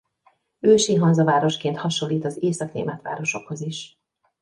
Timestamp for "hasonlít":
1.77-2.25